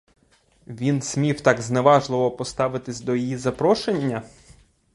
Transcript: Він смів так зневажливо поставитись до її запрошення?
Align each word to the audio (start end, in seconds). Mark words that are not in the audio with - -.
Він 0.67 1.01
смів 1.01 1.41
так 1.41 1.61
зневажливо 1.61 2.31
поставитись 2.31 3.01
до 3.01 3.15
її 3.15 3.37
запрошення? 3.37 4.23